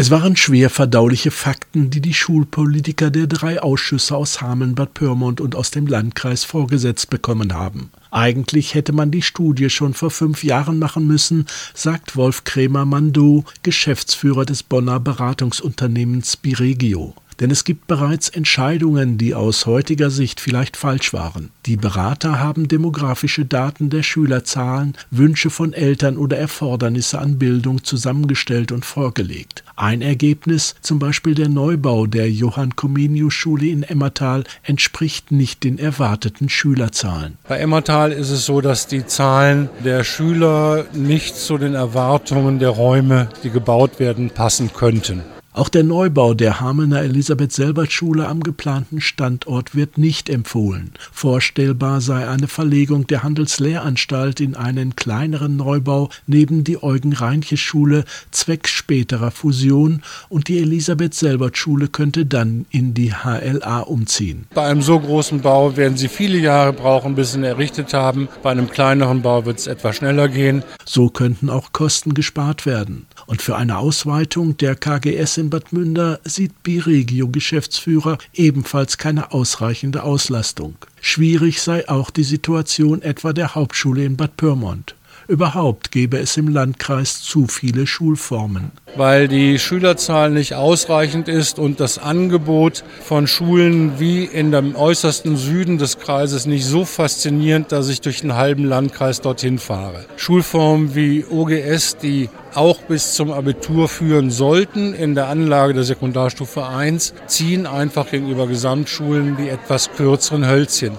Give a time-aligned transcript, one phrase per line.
[0.00, 5.40] Es waren schwer verdauliche Fakten, die die Schulpolitiker der drei Ausschüsse aus Hameln, Bad Pyrmont
[5.40, 7.90] und aus dem Landkreis vorgesetzt bekommen haben.
[8.12, 14.44] Eigentlich hätte man die Studie schon vor fünf Jahren machen müssen, sagt Wolf Krämer-Mandou, Geschäftsführer
[14.44, 17.16] des Bonner Beratungsunternehmens Biregio.
[17.40, 21.50] Denn es gibt bereits Entscheidungen, die aus heutiger Sicht vielleicht falsch waren.
[21.66, 28.72] Die Berater haben demografische Daten der Schülerzahlen, Wünsche von Eltern oder Erfordernisse an Bildung zusammengestellt
[28.72, 29.62] und vorgelegt.
[29.76, 35.78] Ein Ergebnis, zum Beispiel der Neubau der Johann Comenius Schule in Emmertal, entspricht nicht den
[35.78, 37.38] erwarteten Schülerzahlen.
[37.46, 42.70] Bei Emmertal ist es so, dass die Zahlen der Schüler nicht zu den Erwartungen der
[42.70, 45.22] Räume, die gebaut werden, passen könnten.
[45.58, 50.92] Auch der Neubau der Hamener Elisabeth-Selbert-Schule am geplanten Standort wird nicht empfohlen.
[51.10, 59.32] Vorstellbar sei eine Verlegung der Handelslehranstalt in einen kleineren Neubau neben die Eugen-Reinche-Schule zwecks späterer
[59.32, 64.46] Fusion und die Elisabeth-Selbert-Schule könnte dann in die HLA umziehen.
[64.54, 68.28] Bei einem so großen Bau werden Sie viele Jahre brauchen, bis Sie ihn errichtet haben.
[68.44, 70.62] Bei einem kleineren Bau wird es etwas schneller gehen.
[70.84, 73.08] So könnten auch Kosten gespart werden.
[73.26, 80.76] Und für eine Ausweitung der KGS Bad Münder sieht Biregio-Geschäftsführer ebenfalls keine ausreichende Auslastung.
[81.00, 84.94] Schwierig sei auch die Situation etwa der Hauptschule in Bad Pyrmont.
[85.28, 88.70] Überhaupt gäbe es im Landkreis zu viele Schulformen.
[88.96, 95.36] Weil die Schülerzahl nicht ausreichend ist und das Angebot von Schulen wie in dem äußersten
[95.36, 100.06] Süden des Kreises nicht so faszinierend, dass ich durch den halben Landkreis dorthin fahre.
[100.16, 106.66] Schulformen wie OGS, die auch bis zum Abitur führen sollten in der Anlage der Sekundarstufe
[106.66, 110.92] 1, ziehen einfach gegenüber Gesamtschulen die etwas kürzeren Hölzchen.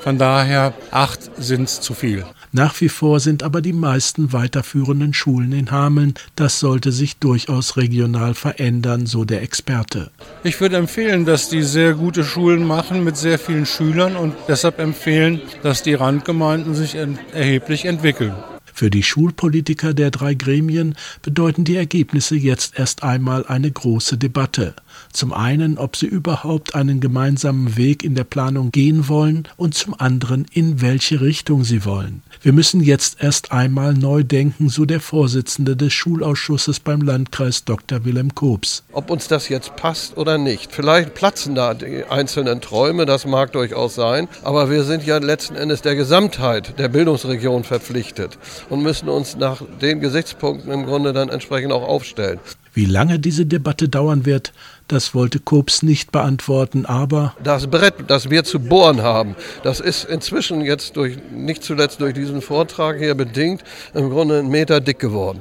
[0.00, 2.24] Von daher acht sind zu viel.
[2.52, 6.14] Nach wie vor sind aber die meisten weiterführenden Schulen in Hameln.
[6.36, 10.10] Das sollte sich durchaus regional verändern, so der Experte.
[10.44, 14.78] Ich würde empfehlen, dass die sehr gute Schulen machen mit sehr vielen Schülern und deshalb
[14.78, 16.96] empfehlen, dass die Randgemeinden sich
[17.32, 18.34] erheblich entwickeln.
[18.76, 24.74] Für die Schulpolitiker der drei Gremien bedeuten die Ergebnisse jetzt erst einmal eine große Debatte.
[25.14, 29.98] Zum einen, ob sie überhaupt einen gemeinsamen Weg in der Planung gehen wollen und zum
[29.98, 32.22] anderen, in welche Richtung sie wollen.
[32.42, 38.04] Wir müssen jetzt erst einmal neu denken, so der Vorsitzende des Schulausschusses beim Landkreis Dr.
[38.04, 38.84] Wilhelm Kobs.
[38.92, 40.72] Ob uns das jetzt passt oder nicht.
[40.72, 45.56] Vielleicht platzen da die einzelnen Träume, das mag durchaus sein, aber wir sind ja letzten
[45.56, 48.36] Endes der Gesamtheit der Bildungsregion verpflichtet
[48.68, 52.38] und müssen uns nach den Gesichtspunkten im Grunde dann entsprechend auch aufstellen.
[52.74, 54.52] Wie lange diese Debatte dauern wird,
[54.86, 60.04] das wollte Kobs nicht beantworten, aber das Brett, das wir zu bohren haben, das ist
[60.04, 64.98] inzwischen jetzt durch nicht zuletzt durch diesen Vortrag hier bedingt im Grunde einen Meter dick
[64.98, 65.40] geworden.